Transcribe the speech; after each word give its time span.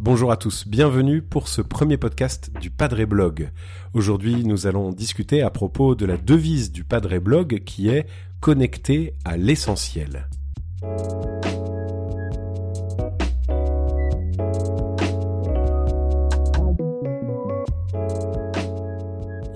Bonjour 0.00 0.32
à 0.32 0.36
tous, 0.38 0.66
bienvenue 0.66 1.20
pour 1.20 1.48
ce 1.48 1.60
premier 1.60 1.98
podcast 1.98 2.50
du 2.60 2.70
Padre 2.70 3.04
Blog. 3.04 3.50
Aujourd'hui, 3.92 4.42
nous 4.44 4.66
allons 4.66 4.90
discuter 4.90 5.42
à 5.42 5.50
propos 5.50 5.94
de 5.94 6.06
la 6.06 6.16
devise 6.16 6.72
du 6.72 6.82
Padre 6.82 7.18
Blog 7.18 7.62
qui 7.66 7.88
est 7.88 8.06
connecté 8.40 9.14
à 9.24 9.36
l'essentiel. 9.36 10.28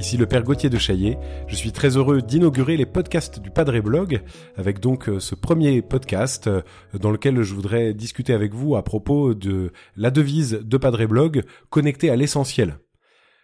Ici 0.03 0.17
le 0.17 0.27
Père 0.27 0.43
Gauthier 0.43 0.69
de 0.69 0.79
Chaillet. 0.79 1.17
Je 1.47 1.55
suis 1.55 1.71
très 1.71 1.97
heureux 1.97 2.23
d'inaugurer 2.23 2.77
les 2.77 2.87
podcasts 2.87 3.39
du 3.39 3.53
Padre 3.53 3.79
Blog 3.79 4.21
avec 4.57 4.81
donc 4.81 5.09
euh, 5.09 5.21
ce 5.21 5.37
premier 5.37 5.81
podcast 5.81 6.49
euh, 6.49 6.63
dans 6.99 7.13
lequel 7.13 7.41
je 7.43 7.55
voudrais 7.55 7.95
discuter 7.95 8.33
avec 8.33 8.53
vous 8.53 8.75
à 8.75 8.83
propos 8.83 9.33
de 9.33 9.71
la 9.97 10.11
devise 10.11 10.59
de 10.61 10.77
Padre 10.77 11.07
Blog 11.07 11.45
connectée 11.71 12.11
à 12.11 12.17
l'essentiel. 12.17 12.79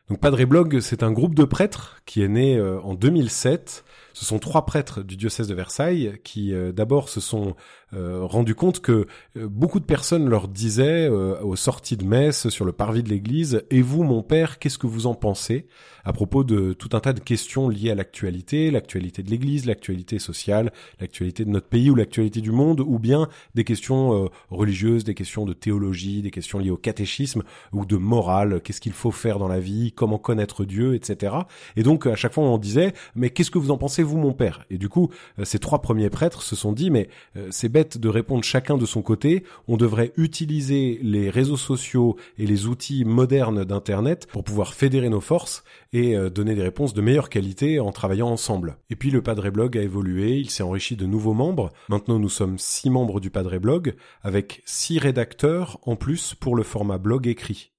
Donc 0.08 0.18
Padre 0.18 0.44
Blog, 0.46 0.80
c'est 0.80 1.04
un 1.04 1.12
groupe 1.12 1.36
de 1.36 1.44
prêtres 1.44 2.02
qui 2.06 2.22
est 2.22 2.28
né 2.28 2.56
euh, 2.56 2.80
en 2.80 2.94
2007 2.94 3.84
ce 4.18 4.24
sont 4.24 4.40
trois 4.40 4.66
prêtres 4.66 5.04
du 5.04 5.16
diocèse 5.16 5.46
de 5.46 5.54
Versailles 5.54 6.18
qui 6.24 6.52
euh, 6.52 6.72
d'abord 6.72 7.08
se 7.08 7.20
sont 7.20 7.54
euh, 7.94 8.24
rendus 8.24 8.56
compte 8.56 8.80
que 8.80 9.06
euh, 9.36 9.46
beaucoup 9.48 9.78
de 9.78 9.84
personnes 9.84 10.28
leur 10.28 10.48
disaient 10.48 11.08
aux 11.08 11.54
sorties 11.54 11.96
de 11.96 12.04
messe 12.04 12.48
sur 12.48 12.64
le 12.64 12.72
parvis 12.72 13.04
de 13.04 13.10
l'église 13.10 13.62
"Et 13.70 13.80
vous 13.80 14.02
mon 14.02 14.24
père, 14.24 14.58
qu'est-ce 14.58 14.76
que 14.78 14.88
vous 14.88 15.06
en 15.06 15.14
pensez?" 15.14 15.68
à 16.04 16.12
propos 16.14 16.42
de 16.42 16.72
tout 16.72 16.88
un 16.96 17.00
tas 17.00 17.12
de 17.12 17.20
questions 17.20 17.68
liées 17.68 17.90
à 17.90 17.94
l'actualité, 17.94 18.70
l'actualité 18.70 19.22
de 19.22 19.30
l'église, 19.30 19.66
l'actualité 19.66 20.18
sociale, 20.18 20.72
l'actualité 21.00 21.44
de 21.44 21.50
notre 21.50 21.66
pays 21.68 21.90
ou 21.90 21.94
l'actualité 21.94 22.40
du 22.40 22.50
monde 22.50 22.80
ou 22.80 22.98
bien 22.98 23.28
des 23.54 23.64
questions 23.64 24.30
religieuses, 24.48 25.04
des 25.04 25.14
questions 25.14 25.44
de 25.44 25.52
théologie, 25.52 26.22
des 26.22 26.30
questions 26.30 26.60
liées 26.60 26.70
au 26.70 26.78
catéchisme 26.78 27.42
ou 27.74 27.84
de 27.84 27.96
morale, 27.96 28.62
qu'est-ce 28.62 28.80
qu'il 28.80 28.94
faut 28.94 29.10
faire 29.10 29.38
dans 29.38 29.48
la 29.48 29.60
vie, 29.60 29.92
comment 29.92 30.18
connaître 30.18 30.64
Dieu, 30.64 30.94
etc. 30.94 31.34
Et 31.76 31.82
donc 31.82 32.06
à 32.06 32.14
chaque 32.16 32.32
fois 32.32 32.44
on 32.44 32.56
disait 32.56 32.94
"Mais 33.14 33.28
qu'est-ce 33.28 33.50
que 33.50 33.58
vous 33.58 33.70
en 33.70 33.76
pensez 33.76 34.02
vous 34.08 34.18
mon 34.18 34.32
père 34.32 34.64
Et 34.70 34.78
du 34.78 34.88
coup, 34.88 35.10
euh, 35.38 35.44
ces 35.44 35.58
trois 35.58 35.80
premiers 35.80 36.10
prêtres 36.10 36.42
se 36.42 36.56
sont 36.56 36.72
dit, 36.72 36.90
mais 36.90 37.08
euh, 37.36 37.48
c'est 37.50 37.68
bête 37.68 37.98
de 37.98 38.08
répondre 38.08 38.42
chacun 38.42 38.76
de 38.76 38.86
son 38.86 39.02
côté, 39.02 39.44
on 39.68 39.76
devrait 39.76 40.12
utiliser 40.16 40.98
les 41.02 41.30
réseaux 41.30 41.56
sociaux 41.56 42.16
et 42.38 42.46
les 42.46 42.66
outils 42.66 43.04
modernes 43.04 43.64
d'Internet 43.64 44.26
pour 44.26 44.42
pouvoir 44.42 44.74
fédérer 44.74 45.08
nos 45.08 45.20
forces 45.20 45.62
et 45.92 46.16
euh, 46.16 46.30
donner 46.30 46.54
des 46.54 46.62
réponses 46.62 46.94
de 46.94 47.02
meilleure 47.02 47.28
qualité 47.28 47.78
en 47.78 47.92
travaillant 47.92 48.28
ensemble. 48.28 48.78
Et 48.90 48.96
puis 48.96 49.10
le 49.10 49.22
Padre 49.22 49.50
Blog 49.50 49.76
a 49.76 49.82
évolué, 49.82 50.38
il 50.38 50.50
s'est 50.50 50.62
enrichi 50.62 50.96
de 50.96 51.06
nouveaux 51.06 51.34
membres. 51.34 51.70
Maintenant 51.88 52.18
nous 52.18 52.28
sommes 52.28 52.58
six 52.58 52.90
membres 52.90 53.20
du 53.20 53.30
Padre 53.30 53.58
Blog, 53.58 53.94
avec 54.22 54.62
six 54.64 54.98
rédacteurs 54.98 55.78
en 55.82 55.96
plus 55.96 56.34
pour 56.34 56.56
le 56.56 56.62
format 56.62 56.98
blog 56.98 57.26
écrit. 57.26 57.70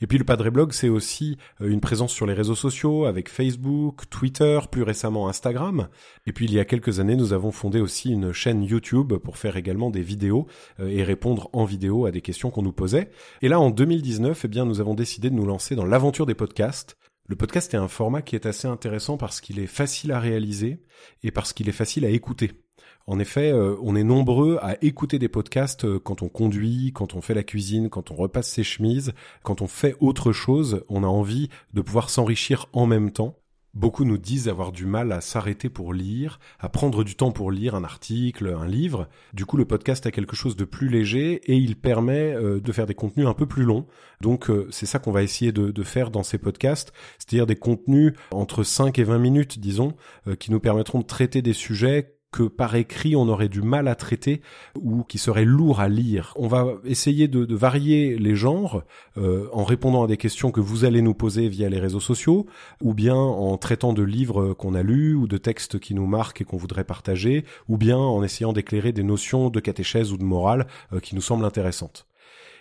Et 0.00 0.06
puis 0.06 0.18
le 0.18 0.24
Padre 0.24 0.50
Blog, 0.50 0.72
c'est 0.72 0.88
aussi 0.88 1.36
euh, 1.60 1.68
une 1.68 1.80
présence 1.80 2.12
sur 2.12 2.26
les 2.26 2.34
réseaux 2.34 2.54
sociaux 2.54 3.04
avec 3.04 3.28
Facebook, 3.28 4.08
Twitter, 4.10 4.58
plus 4.70 4.82
récemment 4.82 5.28
Instagram. 5.28 5.88
Et 6.26 6.32
puis 6.32 6.46
il 6.46 6.52
y 6.52 6.60
a 6.60 6.64
quelques 6.64 7.00
années, 7.00 7.16
nous 7.16 7.32
avons 7.32 7.52
fondé 7.52 7.80
aussi 7.80 8.10
une 8.10 8.32
chaîne 8.32 8.62
YouTube 8.62 9.14
pour 9.14 9.38
faire 9.38 9.56
également 9.56 9.90
des 9.90 10.02
vidéos 10.02 10.46
euh, 10.80 10.88
et 10.88 11.02
répondre 11.02 11.50
en 11.52 11.64
vidéo 11.64 12.06
à 12.06 12.10
des 12.10 12.20
questions 12.20 12.50
qu'on 12.50 12.62
nous 12.62 12.72
posait. 12.72 13.10
Et 13.42 13.48
là, 13.48 13.60
en 13.60 13.70
2019, 13.70 14.44
eh 14.44 14.48
bien, 14.48 14.64
nous 14.64 14.80
avons 14.80 14.94
décidé 14.94 15.30
de 15.30 15.34
nous 15.34 15.46
lancer 15.46 15.74
dans 15.76 15.86
l'aventure 15.86 16.26
des 16.26 16.34
podcasts. 16.34 16.96
Le 17.26 17.36
podcast 17.36 17.72
est 17.72 17.78
un 17.78 17.88
format 17.88 18.20
qui 18.20 18.36
est 18.36 18.46
assez 18.46 18.68
intéressant 18.68 19.16
parce 19.16 19.40
qu'il 19.40 19.58
est 19.58 19.66
facile 19.66 20.12
à 20.12 20.20
réaliser 20.20 20.82
et 21.22 21.30
parce 21.30 21.54
qu'il 21.54 21.68
est 21.68 21.72
facile 21.72 22.04
à 22.04 22.10
écouter. 22.10 22.63
En 23.06 23.18
effet, 23.18 23.52
euh, 23.52 23.76
on 23.82 23.96
est 23.96 24.04
nombreux 24.04 24.58
à 24.62 24.82
écouter 24.82 25.18
des 25.18 25.28
podcasts 25.28 25.84
euh, 25.84 25.98
quand 25.98 26.22
on 26.22 26.30
conduit, 26.30 26.92
quand 26.94 27.14
on 27.14 27.20
fait 27.20 27.34
la 27.34 27.42
cuisine, 27.42 27.90
quand 27.90 28.10
on 28.10 28.14
repasse 28.14 28.48
ses 28.48 28.64
chemises, 28.64 29.12
quand 29.42 29.60
on 29.60 29.66
fait 29.66 29.94
autre 30.00 30.32
chose, 30.32 30.84
on 30.88 31.04
a 31.04 31.06
envie 31.06 31.50
de 31.74 31.82
pouvoir 31.82 32.08
s'enrichir 32.08 32.66
en 32.72 32.86
même 32.86 33.10
temps. 33.10 33.36
Beaucoup 33.74 34.04
nous 34.04 34.16
disent 34.16 34.48
avoir 34.48 34.72
du 34.72 34.86
mal 34.86 35.12
à 35.12 35.20
s'arrêter 35.20 35.68
pour 35.68 35.92
lire, 35.92 36.38
à 36.60 36.70
prendre 36.70 37.04
du 37.04 37.16
temps 37.16 37.32
pour 37.32 37.50
lire 37.50 37.74
un 37.74 37.84
article, 37.84 38.54
un 38.56 38.66
livre. 38.66 39.08
Du 39.34 39.44
coup, 39.44 39.58
le 39.58 39.64
podcast 39.66 40.06
a 40.06 40.10
quelque 40.10 40.36
chose 40.36 40.56
de 40.56 40.64
plus 40.64 40.88
léger 40.88 41.42
et 41.44 41.56
il 41.56 41.76
permet 41.76 42.32
euh, 42.32 42.58
de 42.60 42.72
faire 42.72 42.86
des 42.86 42.94
contenus 42.94 43.26
un 43.26 43.34
peu 43.34 43.46
plus 43.46 43.64
longs. 43.64 43.84
Donc, 44.22 44.50
c'est 44.70 44.86
ça 44.86 44.98
qu'on 44.98 45.12
va 45.12 45.22
essayer 45.22 45.52
de, 45.52 45.70
de, 45.72 45.82
faire 45.82 46.10
dans 46.10 46.22
ces 46.22 46.38
podcasts, 46.38 46.94
c'est-à-dire 47.18 47.46
des 47.46 47.56
contenus 47.56 48.14
entre 48.30 48.62
5 48.62 48.98
et 48.98 49.04
20 49.04 49.18
minutes, 49.18 49.58
disons, 49.58 49.92
qui 50.38 50.50
nous 50.50 50.60
permettront 50.60 51.00
de 51.00 51.04
traiter 51.04 51.42
des 51.42 51.52
sujets 51.52 52.13
que 52.34 52.42
par 52.42 52.74
écrit 52.74 53.14
on 53.14 53.28
aurait 53.28 53.48
du 53.48 53.62
mal 53.62 53.86
à 53.86 53.94
traiter 53.94 54.40
ou 54.74 55.04
qui 55.04 55.18
serait 55.18 55.44
lourd 55.44 55.78
à 55.78 55.88
lire. 55.88 56.34
On 56.34 56.48
va 56.48 56.66
essayer 56.84 57.28
de, 57.28 57.54
varier 57.54 58.18
les 58.18 58.34
genres 58.34 58.82
euh, 59.16 59.46
en 59.52 59.62
répondant 59.62 60.02
à 60.02 60.06
des 60.08 60.16
questions 60.16 60.50
que 60.50 60.60
vous 60.60 60.84
allez 60.84 61.00
nous 61.00 61.14
poser 61.14 61.48
via 61.48 61.68
les 61.68 61.78
réseaux 61.78 62.00
sociaux 62.00 62.46
ou 62.82 62.92
bien 62.92 63.14
en 63.14 63.56
traitant 63.56 63.92
de 63.92 64.02
livres 64.02 64.52
qu'on 64.54 64.74
a 64.74 64.82
lus 64.82 65.14
ou 65.14 65.28
de 65.28 65.36
textes 65.36 65.78
qui 65.78 65.94
nous 65.94 66.06
marquent 66.06 66.40
et 66.40 66.44
qu'on 66.44 66.56
voudrait 66.56 66.82
partager 66.82 67.44
ou 67.68 67.76
bien 67.76 67.98
en 67.98 68.24
essayant 68.24 68.52
d'éclairer 68.52 68.90
des 68.90 69.04
notions 69.04 69.48
de 69.48 69.60
catéchèse 69.60 70.12
ou 70.12 70.16
de 70.16 70.24
morale 70.24 70.66
euh, 70.92 70.98
qui 70.98 71.14
nous 71.14 71.22
semblent 71.22 71.44
intéressantes. 71.44 72.04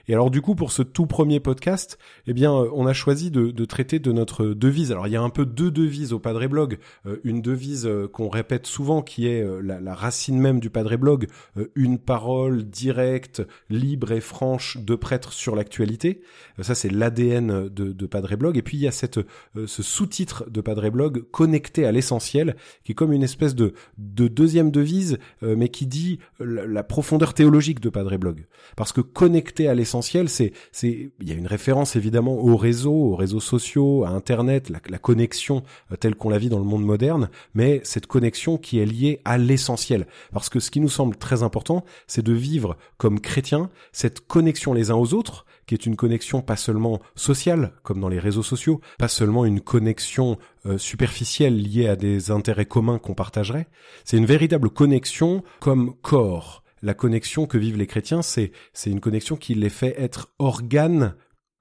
Et 0.07 0.13
alors 0.13 0.29
du 0.29 0.41
coup, 0.41 0.55
pour 0.55 0.71
ce 0.71 0.81
tout 0.81 1.05
premier 1.05 1.39
podcast, 1.39 1.97
eh 2.27 2.33
bien, 2.33 2.53
euh, 2.53 2.69
on 2.73 2.85
a 2.85 2.93
choisi 2.93 3.31
de, 3.31 3.65
traiter 3.65 3.99
de 3.99 4.11
notre 4.11 4.47
devise. 4.47 4.91
Alors 4.91 5.07
il 5.07 5.13
y 5.13 5.15
a 5.15 5.21
un 5.21 5.29
peu 5.29 5.45
deux 5.45 5.71
devises 5.71 6.11
au 6.11 6.19
Padre 6.19 6.45
Blog. 6.47 6.77
Euh, 7.05 7.17
une 7.23 7.41
devise 7.41 7.85
euh, 7.85 8.07
qu'on 8.07 8.27
répète 8.27 8.67
souvent, 8.67 9.01
qui 9.01 9.27
est 9.27 9.45
la, 9.61 9.79
la, 9.79 9.95
racine 9.95 10.39
même 10.39 10.59
du 10.59 10.69
Padre 10.69 10.97
Blog, 10.97 11.27
une 11.75 11.97
parole 11.97 12.63
directe, 12.63 13.41
libre 13.69 14.11
et 14.11 14.19
franche 14.19 14.77
de 14.77 14.95
prêtre 14.95 15.31
sur 15.31 15.55
l'actualité. 15.55 16.21
ça, 16.61 16.75
c'est 16.75 16.89
l'ADN 16.89 17.69
de, 17.69 17.93
de 17.93 18.05
Padre 18.05 18.35
Blog. 18.35 18.57
Et 18.57 18.61
puis 18.61 18.77
il 18.77 18.81
y 18.81 18.87
a 18.87 18.91
cette, 18.91 19.19
ce 19.55 19.83
sous-titre 19.83 20.49
de 20.49 20.61
Padre 20.61 20.89
Blog, 20.89 21.23
connecté 21.31 21.85
à 21.85 21.91
l'essentiel, 21.91 22.55
qui 22.83 22.93
est 22.93 22.95
comme 22.95 23.13
une 23.13 23.23
espèce 23.23 23.55
de, 23.55 23.73
de 23.97 24.27
deuxième 24.27 24.71
devise, 24.71 25.19
mais 25.41 25.69
qui 25.69 25.85
dit 25.87 26.19
la, 26.39 26.65
la 26.65 26.83
profondeur 26.83 27.33
théologique 27.33 27.79
de 27.79 27.89
Padre 27.89 28.17
Blog. 28.17 28.45
Parce 28.75 28.91
que 28.91 29.01
connecté 29.01 29.67
à 29.67 29.75
l'essentiel, 29.75 29.92
essentiel, 29.93 30.27
c'est, 30.27 30.53
c'est, 30.71 31.11
il 31.21 31.29
y 31.29 31.31
a 31.31 31.35
une 31.35 31.45
référence 31.45 31.95
évidemment 31.95 32.33
aux 32.33 32.57
réseaux, 32.57 33.11
aux 33.11 33.15
réseaux 33.15 33.39
sociaux, 33.39 34.03
à 34.05 34.09
Internet, 34.09 34.69
la, 34.69 34.79
la 34.89 34.97
connexion 34.97 35.61
euh, 35.91 35.95
telle 35.95 36.15
qu'on 36.15 36.29
la 36.29 36.39
vit 36.39 36.49
dans 36.49 36.57
le 36.57 36.65
monde 36.65 36.83
moderne, 36.83 37.29
mais 37.53 37.79
cette 37.83 38.07
connexion 38.07 38.57
qui 38.57 38.79
est 38.79 38.85
liée 38.85 39.21
à 39.23 39.37
l'essentiel. 39.37 40.07
Parce 40.31 40.49
que 40.49 40.59
ce 40.59 40.71
qui 40.71 40.79
nous 40.79 40.89
semble 40.89 41.15
très 41.15 41.43
important, 41.43 41.85
c'est 42.07 42.25
de 42.25 42.33
vivre 42.33 42.75
comme 42.97 43.19
chrétiens 43.19 43.69
cette 43.91 44.25
connexion 44.25 44.73
les 44.73 44.89
uns 44.89 44.95
aux 44.95 45.13
autres, 45.13 45.45
qui 45.67 45.75
est 45.75 45.85
une 45.85 45.95
connexion 45.95 46.41
pas 46.41 46.57
seulement 46.57 46.99
sociale, 47.15 47.73
comme 47.83 47.99
dans 47.99 48.09
les 48.09 48.19
réseaux 48.19 48.43
sociaux, 48.43 48.81
pas 48.97 49.07
seulement 49.07 49.45
une 49.45 49.61
connexion 49.61 50.39
euh, 50.65 50.79
superficielle 50.79 51.61
liée 51.61 51.87
à 51.87 51.95
des 51.95 52.31
intérêts 52.31 52.65
communs 52.65 52.97
qu'on 52.97 53.13
partagerait, 53.13 53.67
c'est 54.05 54.17
une 54.17 54.25
véritable 54.25 54.71
connexion 54.71 55.43
comme 55.59 55.93
corps, 56.01 56.62
la 56.83 56.93
connexion 56.93 57.47
que 57.47 57.57
vivent 57.57 57.77
les 57.77 57.87
chrétiens, 57.87 58.21
c'est 58.21 58.51
une 58.85 58.99
connexion 58.99 59.37
qui 59.37 59.55
les 59.55 59.69
fait 59.69 59.95
être 59.97 60.33
organes 60.37 61.15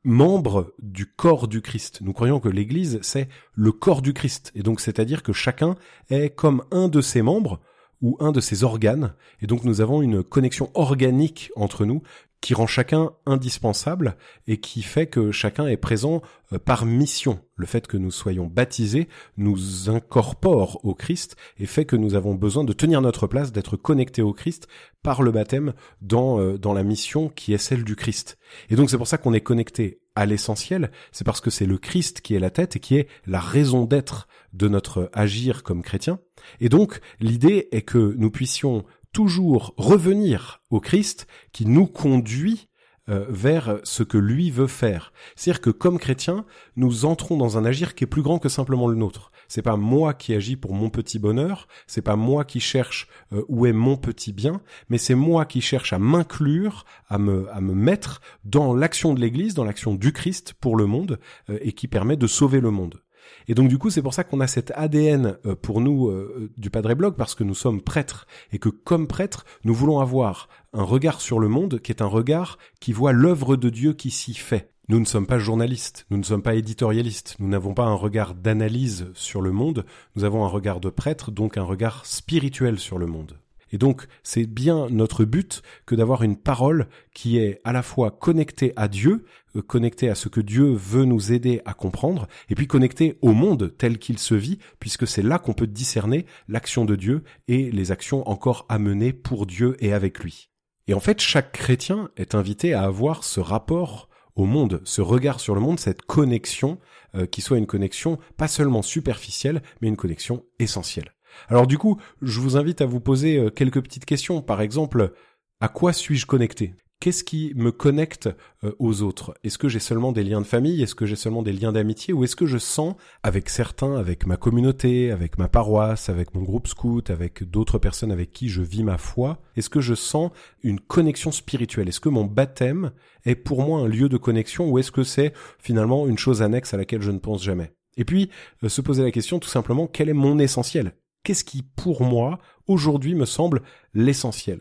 membres 0.05 0.75
du 0.83 1.07
corps 1.07 1.47
du 1.47 1.63
Christ. 1.63 2.01
Nous 2.03 2.13
croyons 2.13 2.41
que 2.41 2.49
l'Église, 2.49 2.99
c'est 3.03 3.29
le 3.55 3.71
corps 3.71 4.03
du 4.03 4.13
Christ. 4.13 4.51
Et 4.57 4.65
donc, 4.65 4.81
c'est-à-dire 4.81 5.23
que 5.23 5.33
chacun 5.33 5.77
est 6.11 6.31
comme 6.31 6.65
un 6.73 6.89
de 6.89 7.01
ses 7.01 7.23
membres 7.23 7.61
ou 8.01 8.17
un 8.19 8.33
de 8.33 8.41
ses 8.41 8.65
organes. 8.65 9.15
Et 9.41 9.47
donc, 9.47 9.63
nous 9.63 9.81
avons 9.81 10.03
une 10.03 10.25
connexion 10.25 10.73
organique 10.75 11.53
entre 11.55 11.85
nous 11.85 12.03
qui 12.43 12.55
rend 12.55 12.67
chacun 12.67 13.13
indispensable 13.25 14.17
et 14.47 14.59
qui 14.59 14.83
fait 14.83 15.07
que 15.07 15.31
chacun 15.31 15.67
est 15.69 15.79
présent 15.79 16.21
euh, 16.53 16.59
par 16.59 16.85
mission. 16.85 17.39
Le 17.57 17.67
fait 17.67 17.87
que 17.87 17.97
nous 17.97 18.11
soyons 18.11 18.47
baptisés 18.47 19.09
nous 19.37 19.89
incorpore 19.89 20.85
au 20.85 20.95
Christ 20.95 21.37
et 21.59 21.67
fait 21.67 21.85
que 21.85 21.97
nous 21.97 22.15
avons 22.15 22.35
besoin 22.35 22.65
de 22.65 22.73
tenir 22.73 23.01
notre 23.01 23.29
place, 23.29 23.53
d'être 23.53 23.77
connectés 23.77 24.23
au 24.23 24.33
Christ 24.33 24.67
par 25.03 25.23
le 25.23 25.31
baptême 25.31 25.73
dans, 26.03 26.41
euh, 26.41 26.59
dans 26.59 26.75
la 26.75 26.83
mission 26.83 27.29
qui 27.29 27.55
est 27.55 27.59
celle 27.59 27.85
du 27.85 27.95
Christ. 27.95 28.39
Et 28.69 28.77
donc 28.77 28.91
c'est 28.91 28.99
pour 28.99 29.09
ça 29.09 29.19
qu'on 29.19 29.33
est 29.33 29.41
connecté 29.41 30.01
à 30.17 30.27
l'essentiel, 30.27 30.91
c'est 31.11 31.25
parce 31.25 31.41
que 31.41 31.49
c'est 31.49 31.65
le 31.65 31.79
Christ 31.79 32.21
qui 32.21 32.35
est 32.35 32.41
la 32.41 32.51
tête 32.51 32.77
et 32.77 32.81
qui 32.81 32.97
est 32.97 33.09
la 33.25 33.41
raison 33.41 33.85
d'être 33.85 34.29
de 34.53 34.69
notre 34.69 35.09
agir 35.15 35.63
comme 35.63 35.83
chrétien. 35.83 36.19
Et 36.61 36.69
donc 36.69 37.01
l'idée 37.21 37.69
est 37.71 37.83
que 37.83 38.15
nous 38.19 38.31
puissions 38.31 38.85
toujours 39.13 39.75
revenir 39.77 40.63
au 40.71 40.81
Christ 40.81 41.27
qui 41.53 41.67
nous 41.67 41.87
conduit 41.87 42.69
euh, 43.09 43.27
vers 43.29 43.81
ce 43.83 44.05
que 44.05 44.17
lui 44.17 44.53
veut 44.53 44.69
faire. 44.69 45.13
C'est-à-dire 45.35 45.61
que 45.61 45.71
comme 45.71 45.99
chrétiens, 45.99 46.45
nous 46.77 47.05
entrons 47.05 47.37
dans 47.37 47.59
un 47.59 47.65
agir 47.65 47.97
qui 47.97 48.05
est 48.05 48.07
plus 48.07 48.23
grand 48.23 48.39
que 48.39 48.49
simplement 48.49 48.87
le 48.87 48.95
nôtre. 48.95 49.33
C'est 49.49 49.61
pas 49.61 49.77
moi 49.77 50.15
qui 50.15 50.35
agis 50.35 50.55
pour 50.55 50.73
mon 50.73 50.89
petit 50.89 51.19
bonheur, 51.19 51.67
c'est 51.89 52.01
pas 52.01 52.15
moi 52.15 52.45
qui 52.45 52.61
cherche 52.61 53.09
euh, 53.33 53.45
où 53.49 53.67
est 53.67 53.73
mon 53.73 53.97
petit 53.97 54.33
bien, 54.33 54.61
mais 54.89 54.99
c'est 54.99 55.17
moi 55.17 55.47
qui 55.47 55.61
cherche 55.61 55.93
à 55.93 55.99
m'inclure, 55.99 56.85
à 57.09 57.19
me, 57.19 57.51
mettre 57.61 58.21
dans 58.45 58.73
l'action 58.73 59.15
de 59.15 59.21
l'Église, 59.21 59.55
dans 59.55 59.65
l'action 59.65 59.95
du 59.95 60.13
Christ 60.13 60.55
pour 60.61 60.77
le 60.77 60.87
monde, 60.87 61.19
euh, 61.51 61.59
et 61.61 61.73
qui 61.73 61.89
permet 61.89 62.17
de 62.17 62.29
sauver 62.29 62.61
le 62.61 62.71
monde. 62.71 63.03
Et 63.49 63.55
donc 63.55 63.69
du 63.69 63.79
coup, 63.79 63.91
c'est 63.91 64.03
pour 64.03 64.15
ça 64.15 64.25
qu'on 64.25 64.41
a 64.41 64.47
cet 64.47 64.73
ADN 64.75 65.37
euh, 65.47 65.55
pour 65.55 65.81
nous 65.81 66.09
euh, 66.09 66.51
du 66.57 66.71
Padre 66.71 66.95
Blog, 66.95 67.15
parce 67.17 67.35
que 67.35 67.45
nous 67.45 67.55
sommes 67.55 67.81
prêtres, 67.81 68.27
et 68.53 68.59
que 68.59 68.69
comme 68.69 69.07
prêtres, 69.07 69.45
nous 69.65 69.75
voulons 69.75 70.01
avoir 70.01 70.49
un 70.73 70.85
regard 70.85 71.21
sur 71.21 71.39
le 71.39 71.49
monde 71.49 71.81
qui 71.81 71.93
est 71.93 72.03
un 72.03 72.07
regard 72.07 72.59
qui 72.81 72.93
voit 72.93 73.13
l'œuvre 73.13 73.57
de 73.57 73.71
Dieu 73.71 73.93
qui 73.93 74.11
s'y 74.11 74.35
fait. 74.35 74.71
Nous 74.89 74.99
ne 74.99 75.05
sommes 75.05 75.27
pas 75.27 75.39
journalistes, 75.39 76.07
nous 76.11 76.19
ne 76.19 76.25
sommes 76.25 76.43
pas 76.43 76.55
éditorialistes, 76.55 77.37
nous 77.39 77.49
n'avons 77.49 77.73
pas 77.73 77.85
un 77.85 77.95
regard 77.95 78.35
d'analyse 78.35 79.09
sur 79.15 79.41
le 79.41 79.53
monde, 79.53 79.87
nous 80.17 80.25
avons 80.25 80.45
un 80.45 80.49
regard 80.49 80.81
de 80.81 80.91
prêtre, 80.91 81.31
donc 81.31 81.57
un 81.57 81.63
regard 81.63 82.05
spirituel 82.05 82.79
sur 82.79 82.99
le 82.99 83.07
monde. 83.07 83.39
Et 83.73 83.79
donc, 83.79 84.07
c'est 84.23 84.47
bien 84.47 84.89
notre 84.91 85.25
but 85.25 85.63
que 85.87 85.95
d'avoir 85.95 86.23
une 86.23 86.37
parole 86.37 86.89
qui 87.15 87.39
est 87.39 87.61
à 87.65 87.73
la 87.73 87.83
fois 87.83 88.11
connectée 88.11 88.73
à 88.77 88.87
Dieu, 88.87 89.25
euh, 89.57 89.63
connectée 89.63 90.11
à 90.11 90.15
ce 90.15 90.29
que 90.29 90.41
Dieu 90.41 90.73
veut 90.73 91.05
nous 91.05 91.33
aider 91.33 91.63
à 91.65 91.75
comprendre, 91.75 92.29
et 92.51 92.55
puis 92.55 92.67
connectée 92.67 93.19
au 93.23 93.33
monde 93.33 93.75
tel 93.77 93.99
qu'il 93.99 94.19
se 94.19 94.35
vit, 94.35 94.59
puisque 94.79 95.07
c'est 95.07 95.23
là 95.23 95.39
qu'on 95.39 95.55
peut 95.55 95.67
discerner 95.67 96.27
l'action 96.49 96.85
de 96.85 96.97
Dieu 96.97 97.25
et 97.49 97.71
les 97.71 97.91
actions 97.91 98.29
encore 98.29 98.67
à 98.69 98.79
mener 98.79 99.13
pour 99.13 99.47
Dieu 99.47 99.77
et 99.81 99.93
avec 99.93 100.21
lui. 100.21 100.51
Et 100.87 100.95
en 100.95 101.01
fait, 101.01 101.21
chaque 101.21 101.53
chrétien 101.53 102.11
est 102.17 102.35
invité 102.35 102.75
à 102.75 102.83
avoir 102.83 103.25
ce 103.25 103.41
rapport 103.41 104.09
au 104.35 104.45
monde, 104.47 104.81
ce 104.85 105.01
regard 105.01 105.41
sur 105.41 105.55
le 105.55 105.61
monde, 105.61 105.79
cette 105.79 106.03
connexion, 106.03 106.79
euh, 107.15 107.27
qui 107.27 107.43
soit 107.43 107.59
une 107.59 107.67
connexion 107.67 108.19
pas 108.37 108.49
seulement 108.49 108.83
superficielle, 108.83 109.63
mais 109.81 109.89
une 109.89 109.97
connexion 109.97 110.45
essentielle. 110.59 111.13
Alors 111.49 111.67
du 111.67 111.79
coup, 111.79 111.99
je 112.21 112.41
vous 112.41 112.57
invite 112.57 112.81
à 112.81 112.87
vous 112.87 113.01
poser 113.01 113.39
euh, 113.39 113.51
quelques 113.51 113.83
petites 113.83 114.05
questions. 114.05 114.43
Par 114.43 114.61
exemple, 114.61 115.13
à 115.61 115.69
quoi 115.69 115.93
suis-je 115.93 116.27
connecté? 116.27 116.75
Qu'est-ce 117.03 117.25
qui 117.25 117.53
me 117.57 117.73
connecte 117.73 118.29
euh, 118.63 118.77
aux 118.79 119.03
autres? 119.03 119.35
Est-ce 119.43 119.59
que 119.59 119.69
j'ai 119.69 119.81
seulement 119.81 120.13
des 120.13 120.23
liens 120.23 120.41
de 120.41 120.47
famille? 120.47 120.81
Est-ce 120.81 120.95
que 120.95 121.05
j'ai 121.05 121.17
seulement 121.17 121.43
des 121.43 121.53
liens 121.53 121.73
d'amitié? 121.73 122.15
Ou 122.15 122.23
est-ce 122.23 122.37
que 122.37 122.47
je 122.47 122.59
sens 122.59 122.95
avec 123.25 123.49
certains, 123.49 123.97
avec 123.97 124.25
ma 124.25 124.37
communauté, 124.37 125.11
avec 125.11 125.37
ma 125.37 125.49
paroisse, 125.49 126.09
avec 126.09 126.33
mon 126.37 126.43
groupe 126.43 126.69
scout, 126.69 127.11
avec 127.11 127.43
d'autres 127.43 127.79
personnes 127.79 128.13
avec 128.13 128.33
qui 128.33 128.49
je 128.49 128.63
vis 128.63 128.85
ma 128.85 128.99
foi? 128.99 129.41
Est-ce 129.57 129.69
que 129.69 129.81
je 129.81 129.95
sens 129.95 130.31
une 130.63 130.79
connexion 130.79 131.33
spirituelle? 131.33 131.89
Est-ce 131.89 131.99
que 131.99 132.09
mon 132.09 132.25
baptême 132.25 132.93
est 133.25 133.35
pour 133.35 133.63
moi 133.63 133.81
un 133.81 133.89
lieu 133.89 134.09
de 134.09 134.17
connexion? 134.17 134.71
Ou 134.71 134.79
est-ce 134.79 134.93
que 134.93 135.03
c'est 135.03 135.33
finalement 135.59 136.07
une 136.07 136.19
chose 136.19 136.41
annexe 136.41 136.73
à 136.73 136.77
laquelle 136.77 137.03
je 137.03 137.11
ne 137.11 137.19
pense 137.19 137.43
jamais? 137.43 137.73
Et 137.97 138.05
puis, 138.05 138.31
euh, 138.63 138.69
se 138.69 138.81
poser 138.81 139.03
la 139.03 139.11
question 139.11 139.41
tout 139.41 139.49
simplement, 139.49 139.89
quel 139.89 140.09
est 140.09 140.15
mon 140.15 140.39
essentiel? 140.39 140.93
Qu'est-ce 141.23 141.45
qui, 141.45 141.63
pour 141.63 142.03
moi, 142.03 142.39
aujourd'hui 142.67 143.15
me 143.15 143.27
semble 143.27 143.63
l'essentiel? 143.95 144.61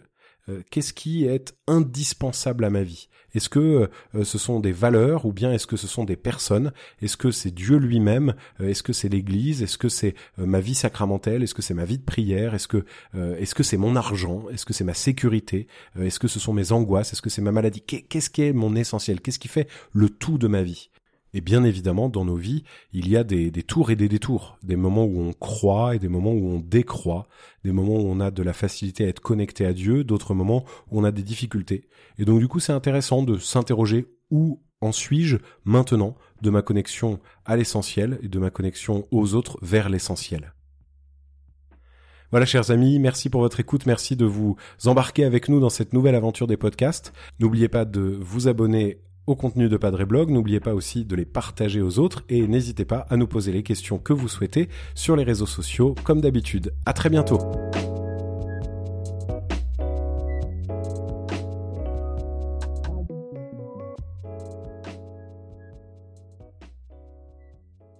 Euh, 0.49 0.61
qu'est-ce 0.71 0.93
qui 0.93 1.25
est 1.25 1.55
indispensable 1.67 2.65
à 2.65 2.69
ma 2.69 2.83
vie? 2.83 3.09
Est-ce 3.33 3.47
que 3.49 3.89
euh, 4.15 4.23
ce 4.23 4.37
sont 4.37 4.59
des 4.59 4.71
valeurs 4.71 5.25
ou 5.25 5.33
bien 5.33 5.51
est-ce 5.53 5.67
que 5.67 5.77
ce 5.77 5.87
sont 5.87 6.03
des 6.03 6.15
personnes? 6.15 6.71
Est-ce 7.01 7.17
que 7.17 7.31
c'est 7.31 7.51
Dieu 7.51 7.77
lui-même? 7.77 8.35
Euh, 8.59 8.69
Est-ce 8.69 8.83
que 8.83 8.93
c'est 8.93 9.09
l'Église? 9.09 9.63
Est-ce 9.63 9.77
que 9.77 9.89
c'est 9.89 10.13
ma 10.37 10.59
vie 10.59 10.75
sacramentelle? 10.75 11.41
Est-ce 11.43 11.53
que 11.55 11.61
c'est 11.61 11.73
ma 11.73 11.85
vie 11.85 11.97
de 11.97 12.03
prière? 12.03 12.53
Est-ce 12.53 12.67
que 12.67 12.85
est-ce 13.13 13.55
que 13.55 13.63
c'est 13.63 13.77
mon 13.77 13.95
argent? 13.95 14.45
Est-ce 14.51 14.65
que 14.65 14.73
c'est 14.73 14.83
ma 14.83 14.93
sécurité? 14.93 15.67
Est-ce 15.99 16.19
que 16.19 16.27
ce 16.27 16.39
sont 16.39 16.53
mes 16.53 16.71
angoisses? 16.71 17.13
Est-ce 17.13 17.21
que 17.21 17.29
c'est 17.29 17.41
ma 17.41 17.51
maladie? 17.51 17.81
Qu'est-ce 17.81 18.29
qui 18.29 18.43
est 18.43 18.53
mon 18.53 18.75
essentiel? 18.75 19.21
Qu'est-ce 19.21 19.39
qui 19.39 19.47
fait 19.47 19.67
le 19.93 20.09
tout 20.09 20.37
de 20.37 20.47
ma 20.47 20.61
vie? 20.61 20.90
Et 21.33 21.41
bien 21.41 21.63
évidemment, 21.63 22.09
dans 22.09 22.25
nos 22.25 22.35
vies, 22.35 22.63
il 22.91 23.07
y 23.07 23.15
a 23.15 23.23
des, 23.23 23.51
tours 23.63 23.89
et 23.89 23.95
des 23.95 24.09
détours, 24.09 24.57
des 24.63 24.75
moments 24.75 25.05
où 25.05 25.21
on 25.21 25.33
croit 25.33 25.95
et 25.95 25.99
des 25.99 26.09
moments 26.09 26.33
où 26.33 26.45
on 26.47 26.59
décroît, 26.59 27.27
des 27.63 27.71
moments 27.71 27.95
où 27.95 28.07
on 28.07 28.19
a 28.19 28.31
de 28.31 28.43
la 28.43 28.53
facilité 28.53 29.05
à 29.05 29.07
être 29.07 29.21
connecté 29.21 29.65
à 29.65 29.73
Dieu, 29.73 30.03
d'autres 30.03 30.33
moments 30.33 30.65
où 30.89 30.99
on 30.99 31.03
a 31.05 31.11
des 31.11 31.23
difficultés. 31.23 31.87
Et 32.17 32.25
donc 32.25 32.39
du 32.39 32.47
coup, 32.47 32.59
c'est 32.59 32.73
intéressant 32.73 33.23
de 33.23 33.37
s'interroger 33.37 34.07
où 34.29 34.61
en 34.81 34.91
suis-je 34.91 35.37
maintenant 35.63 36.15
de 36.41 36.49
ma 36.49 36.61
connexion 36.61 37.19
à 37.45 37.55
l'essentiel 37.55 38.19
et 38.23 38.27
de 38.27 38.39
ma 38.39 38.49
connexion 38.49 39.07
aux 39.11 39.35
autres 39.35 39.57
vers 39.61 39.89
l'essentiel. 39.89 40.53
Voilà, 42.31 42.45
chers 42.45 42.71
amis, 42.71 42.97
merci 42.97 43.29
pour 43.29 43.41
votre 43.41 43.59
écoute, 43.59 43.85
merci 43.85 44.15
de 44.15 44.25
vous 44.25 44.55
embarquer 44.85 45.25
avec 45.25 45.49
nous 45.49 45.59
dans 45.59 45.69
cette 45.69 45.93
nouvelle 45.93 46.15
aventure 46.15 46.47
des 46.47 46.55
podcasts. 46.55 47.13
N'oubliez 47.39 47.67
pas 47.67 47.83
de 47.83 48.17
vous 48.21 48.47
abonner 48.47 49.01
au 49.27 49.35
contenu 49.35 49.69
de 49.69 49.77
Padre 49.77 50.05
Blog. 50.05 50.29
N'oubliez 50.29 50.59
pas 50.59 50.73
aussi 50.73 51.05
de 51.05 51.15
les 51.15 51.25
partager 51.25 51.81
aux 51.81 51.99
autres 51.99 52.23
et 52.29 52.47
n'hésitez 52.47 52.85
pas 52.85 53.05
à 53.09 53.17
nous 53.17 53.27
poser 53.27 53.51
les 53.51 53.63
questions 53.63 53.97
que 53.97 54.13
vous 54.13 54.27
souhaitez 54.27 54.69
sur 54.95 55.15
les 55.15 55.23
réseaux 55.23 55.45
sociaux 55.45 55.95
comme 56.03 56.21
d'habitude. 56.21 56.73
À 56.85 56.93
très 56.93 57.09
bientôt. 57.09 57.39